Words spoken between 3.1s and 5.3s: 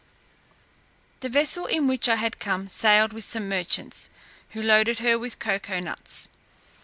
with some merchants, who loaded her